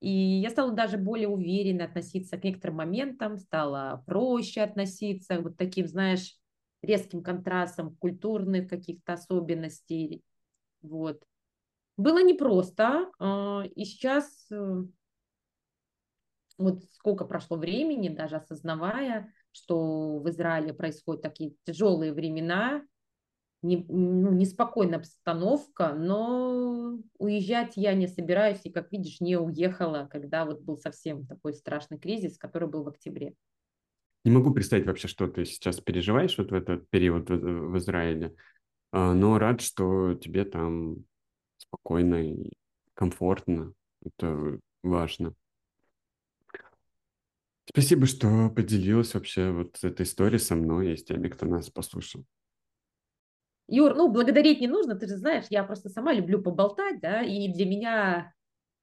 И 0.02 0.10
я 0.10 0.50
стала 0.50 0.72
даже 0.72 0.98
более 0.98 1.30
уверенно 1.30 1.86
относиться 1.86 2.38
к 2.38 2.44
некоторым 2.44 2.78
моментам, 2.78 3.38
стала 3.38 4.04
проще 4.06 4.62
относиться, 4.62 5.40
вот 5.40 5.58
таким, 5.58 5.88
знаешь, 5.88 6.38
резким 6.82 7.24
контрастом 7.24 7.96
культурных 7.96 8.70
каких-то 8.70 9.14
особенностей. 9.14 10.22
Вот. 10.82 11.24
Было 11.98 12.22
непросто, 12.22 13.10
а, 13.20 13.64
и 13.74 13.86
сейчас 13.86 14.48
э, 14.52 14.84
вот 16.58 16.84
сколько 16.94 17.26
прошло 17.26 17.58
времени, 17.58 18.10
даже 18.10 18.36
осознавая, 18.36 19.34
что 19.52 20.20
в 20.20 20.30
Израиле 20.30 20.74
происходят 20.74 21.22
такие 21.22 21.56
тяжелые 21.64 22.14
времена, 22.14 22.86
не, 23.66 23.86
ну, 23.90 24.32
неспокойная 24.32 25.00
обстановка, 25.00 25.94
но 25.94 27.00
уезжать 27.18 27.74
я 27.76 27.94
не 27.94 28.08
собираюсь, 28.08 28.62
и, 28.64 28.72
как 28.72 28.92
видишь, 28.92 29.20
не 29.20 29.38
уехала, 29.38 30.08
когда 30.12 30.46
вот 30.46 30.62
был 30.62 30.78
совсем 30.78 31.26
такой 31.26 31.54
страшный 31.54 31.98
кризис, 31.98 32.38
который 32.38 32.70
был 32.70 32.84
в 32.84 32.90
октябре. 32.90 33.34
Не 34.24 34.32
могу 34.32 34.52
представить 34.52 34.86
вообще, 34.86 35.08
что 35.08 35.28
ты 35.28 35.46
сейчас 35.46 35.80
переживаешь 35.80 36.38
вот 36.38 36.52
в 36.52 36.54
этот 36.54 36.90
период 36.90 37.30
в, 37.30 37.38
в 37.38 37.78
Израиле, 37.78 38.36
а, 38.92 39.14
но 39.14 39.38
рад, 39.38 39.62
что 39.62 40.14
тебе 40.16 40.46
там 40.46 41.06
спокойно 41.58 42.16
и 42.16 42.52
комфортно. 42.94 43.74
Это 44.04 44.60
важно. 44.84 45.34
Спасибо, 47.68 48.06
что 48.06 48.50
поделилась 48.50 49.14
вообще 49.16 49.52
вот 49.52 49.84
этой 49.84 50.04
историей 50.04 50.40
со 50.40 50.56
мной 50.56 50.94
и 50.94 50.98
с 50.98 51.04
теми, 51.04 51.28
кто 51.30 51.46
нас 51.46 51.70
послушал. 51.70 52.24
Юр, 53.68 53.96
ну, 53.96 54.12
благодарить 54.12 54.62
не 54.62 54.68
нужно, 54.68 54.96
ты 54.96 55.08
же 55.08 55.18
знаешь, 55.18 55.46
я 55.50 55.64
просто 55.64 55.90
сама 55.90 56.14
люблю 56.14 56.42
поболтать, 56.42 57.00
да, 57.00 57.22
и 57.22 57.52
для 57.52 57.66
меня 57.66 58.34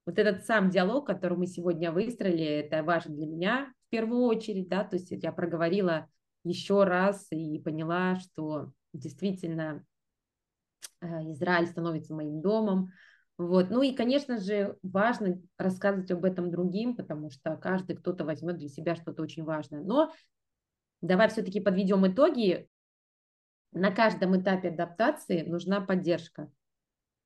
вот 0.05 0.19
этот 0.19 0.45
сам 0.45 0.69
диалог, 0.69 1.07
который 1.07 1.37
мы 1.37 1.47
сегодня 1.47 1.91
выстроили, 1.91 2.45
это 2.45 2.83
важно 2.83 3.15
для 3.15 3.25
меня 3.25 3.73
в 3.87 3.89
первую 3.89 4.23
очередь, 4.23 4.67
да, 4.67 4.83
то 4.83 4.97
есть 4.97 5.11
я 5.11 5.31
проговорила 5.31 6.09
еще 6.43 6.83
раз 6.83 7.27
и 7.31 7.59
поняла, 7.59 8.19
что 8.19 8.71
действительно 8.91 9.85
э, 10.99 11.07
Израиль 11.31 11.67
становится 11.67 12.13
моим 12.13 12.41
домом, 12.41 12.91
вот. 13.37 13.69
Ну 13.69 13.81
и, 13.81 13.93
конечно 13.93 14.39
же, 14.39 14.77
важно 14.83 15.41
рассказывать 15.57 16.11
об 16.11 16.23
этом 16.23 16.51
другим, 16.51 16.95
потому 16.95 17.31
что 17.31 17.57
каждый 17.57 17.95
кто-то 17.95 18.25
возьмет 18.25 18.57
для 18.57 18.69
себя 18.69 18.95
что-то 18.95 19.23
очень 19.23 19.43
важное. 19.43 19.81
Но 19.81 20.13
давай 21.01 21.29
все-таки 21.29 21.59
подведем 21.59 22.05
итоги 22.05 22.69
на 23.73 23.91
каждом 23.91 24.39
этапе 24.39 24.69
адаптации 24.69 25.41
нужна 25.41 25.81
поддержка. 25.81 26.51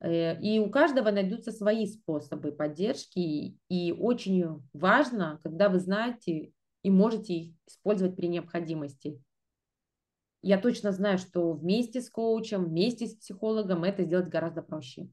Э, 0.00 0.40
и 0.40 0.58
у 0.58 0.70
каждого 0.70 1.10
найдутся 1.10 1.52
свои 1.52 1.86
способы 1.86 2.52
поддержки. 2.52 3.56
И 3.68 3.92
очень 3.98 4.62
важно, 4.72 5.40
когда 5.42 5.68
вы 5.68 5.78
знаете 5.78 6.52
и 6.82 6.90
можете 6.90 7.34
их 7.34 7.54
использовать 7.66 8.16
при 8.16 8.28
необходимости. 8.28 9.20
Я 10.42 10.58
точно 10.58 10.92
знаю, 10.92 11.18
что 11.18 11.52
вместе 11.52 12.00
с 12.00 12.08
коучем, 12.08 12.66
вместе 12.66 13.06
с 13.06 13.14
психологом 13.16 13.84
это 13.84 14.04
сделать 14.04 14.28
гораздо 14.28 14.62
проще. 14.62 15.08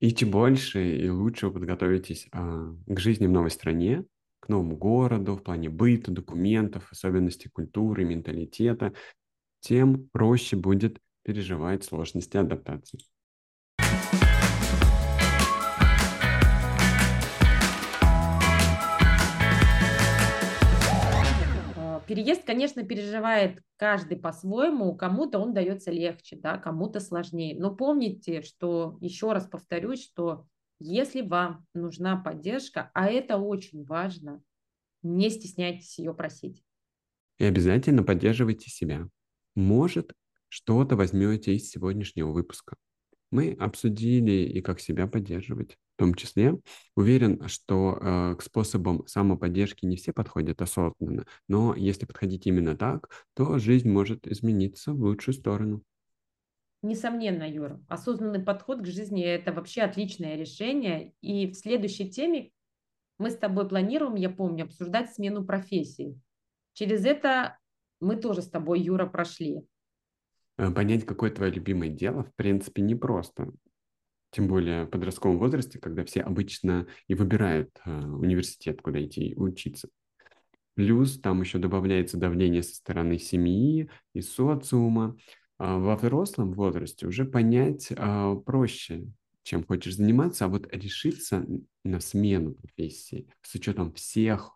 И 0.00 0.10
чем 0.12 0.30
больше 0.30 0.98
и 0.98 1.08
лучше 1.08 1.46
вы 1.46 1.54
подготовитесь 1.54 2.28
а, 2.32 2.74
к 2.86 2.98
жизни 2.98 3.26
в 3.26 3.30
новой 3.30 3.50
стране, 3.50 4.04
к 4.40 4.48
новому 4.48 4.76
городу 4.76 5.36
в 5.36 5.42
плане 5.42 5.70
быта, 5.70 6.10
документов, 6.10 6.90
особенностей 6.90 7.48
культуры, 7.48 8.04
менталитета, 8.04 8.92
тем 9.66 10.08
проще 10.12 10.54
будет 10.54 11.00
переживать 11.24 11.82
сложности 11.82 12.36
адаптации. 12.36 13.00
А, 21.74 22.00
переезд, 22.06 22.44
конечно, 22.44 22.84
переживает 22.84 23.60
каждый 23.76 24.16
по-своему, 24.18 24.94
кому-то 24.94 25.40
он 25.40 25.52
дается 25.52 25.90
легче, 25.90 26.36
да, 26.36 26.58
кому-то 26.58 27.00
сложнее. 27.00 27.56
Но 27.58 27.74
помните, 27.74 28.42
что, 28.42 28.96
еще 29.00 29.32
раз 29.32 29.48
повторюсь, 29.48 30.04
что 30.04 30.46
если 30.78 31.22
вам 31.22 31.66
нужна 31.74 32.16
поддержка, 32.16 32.92
а 32.94 33.08
это 33.08 33.36
очень 33.38 33.84
важно, 33.84 34.40
не 35.02 35.28
стесняйтесь 35.28 35.98
ее 35.98 36.14
просить. 36.14 36.62
И 37.38 37.44
обязательно 37.44 38.04
поддерживайте 38.04 38.70
себя. 38.70 39.08
Может, 39.56 40.12
что-то 40.48 40.96
возьмете 40.96 41.54
из 41.54 41.70
сегодняшнего 41.70 42.30
выпуска. 42.30 42.76
Мы 43.30 43.56
обсудили 43.58 44.48
и 44.48 44.60
как 44.60 44.80
себя 44.80 45.06
поддерживать. 45.08 45.76
В 45.96 45.98
том 45.98 46.14
числе 46.14 46.54
уверен, 46.94 47.48
что 47.48 47.98
э, 47.98 48.36
к 48.36 48.42
способам 48.42 49.06
самоподдержки 49.06 49.86
не 49.86 49.96
все 49.96 50.12
подходят 50.12 50.60
осознанно, 50.60 51.24
но 51.48 51.74
если 51.74 52.04
подходить 52.04 52.46
именно 52.46 52.76
так, 52.76 53.26
то 53.34 53.58
жизнь 53.58 53.90
может 53.90 54.26
измениться 54.28 54.92
в 54.92 55.00
лучшую 55.00 55.34
сторону. 55.34 55.82
Несомненно, 56.82 57.50
Юра, 57.50 57.82
осознанный 57.88 58.40
подход 58.40 58.82
к 58.82 58.86
жизни– 58.86 59.24
это 59.24 59.52
вообще 59.52 59.82
отличное 59.82 60.36
решение. 60.36 61.14
И 61.22 61.46
в 61.46 61.54
следующей 61.54 62.10
теме 62.10 62.50
мы 63.18 63.30
с 63.30 63.36
тобой 63.36 63.66
планируем, 63.66 64.16
я 64.16 64.28
помню, 64.28 64.64
обсуждать 64.64 65.12
смену 65.14 65.44
профессии. 65.44 66.20
Через 66.74 67.06
это 67.06 67.58
мы 68.00 68.16
тоже 68.16 68.42
с 68.42 68.48
тобой, 68.48 68.80
Юра, 68.80 69.06
прошли. 69.06 69.62
Э, 70.58 70.70
понять, 70.70 71.04
какое 71.04 71.30
твое 71.30 71.52
любимое 71.52 71.88
дело, 71.88 72.24
в 72.24 72.34
принципе, 72.34 72.82
непросто. 72.82 73.52
Тем 74.30 74.48
более 74.48 74.84
в 74.84 74.90
подростковом 74.90 75.38
возрасте, 75.38 75.78
когда 75.78 76.04
все 76.04 76.20
обычно 76.20 76.86
и 77.08 77.14
выбирают 77.14 77.70
э, 77.84 77.90
университет, 77.90 78.82
куда 78.82 79.02
идти 79.02 79.34
учиться. 79.36 79.88
Плюс 80.74 81.18
там 81.18 81.40
еще 81.40 81.58
добавляется 81.58 82.18
давление 82.18 82.62
со 82.62 82.74
стороны 82.74 83.18
семьи 83.18 83.88
и 84.12 84.20
социума. 84.20 85.16
А 85.58 85.78
во 85.78 85.96
взрослом 85.96 86.52
возрасте 86.52 87.06
уже 87.06 87.24
понять 87.24 87.90
а, 87.96 88.34
проще, 88.34 89.06
чем 89.42 89.64
хочешь 89.64 89.96
заниматься, 89.96 90.44
а 90.44 90.48
вот 90.48 90.68
решиться 90.70 91.46
на 91.82 92.00
смену 92.00 92.52
профессии 92.52 93.26
с 93.40 93.54
учетом 93.54 93.92
всех 93.94 94.55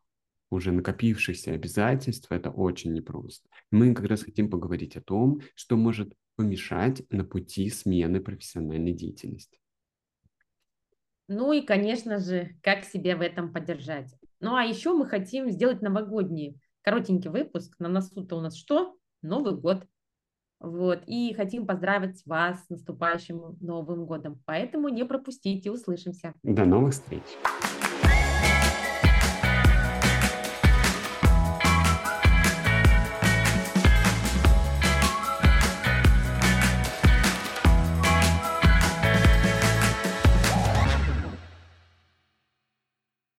уже 0.50 0.72
накопившихся 0.72 1.52
обязательств, 1.52 2.30
это 2.30 2.50
очень 2.50 2.92
непросто. 2.92 3.48
Мы 3.70 3.94
как 3.94 4.06
раз 4.06 4.22
хотим 4.22 4.50
поговорить 4.50 4.96
о 4.96 5.00
том, 5.00 5.40
что 5.54 5.76
может 5.76 6.14
помешать 6.36 7.02
на 7.10 7.24
пути 7.24 7.68
смены 7.70 8.20
профессиональной 8.20 8.92
деятельности. 8.92 9.60
Ну 11.28 11.52
и, 11.52 11.62
конечно 11.62 12.18
же, 12.18 12.56
как 12.62 12.84
себя 12.84 13.16
в 13.16 13.20
этом 13.20 13.52
поддержать. 13.52 14.12
Ну 14.40 14.56
а 14.56 14.64
еще 14.64 14.92
мы 14.92 15.06
хотим 15.06 15.50
сделать 15.50 15.80
новогодний 15.80 16.60
коротенький 16.82 17.30
выпуск. 17.30 17.76
На 17.78 17.88
носу-то 17.88 18.36
у 18.36 18.40
нас 18.40 18.56
что? 18.56 18.96
Новый 19.22 19.54
год. 19.54 19.86
Вот, 20.58 21.02
и 21.06 21.32
хотим 21.34 21.66
поздравить 21.66 22.22
вас 22.26 22.66
с 22.66 22.68
наступающим 22.68 23.56
Новым 23.60 24.04
годом. 24.04 24.42
Поэтому 24.44 24.88
не 24.88 25.06
пропустите, 25.06 25.70
услышимся. 25.70 26.34
До 26.42 26.66
новых 26.66 26.92
встреч. 26.92 27.22